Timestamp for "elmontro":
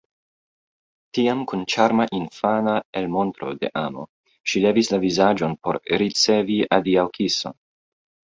3.01-3.51